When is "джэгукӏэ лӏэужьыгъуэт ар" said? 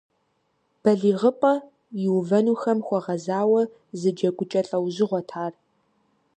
4.15-5.53